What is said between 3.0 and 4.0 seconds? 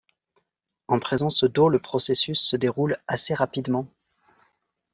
assez rapidement.